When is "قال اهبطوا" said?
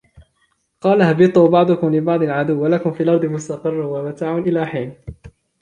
0.81-1.47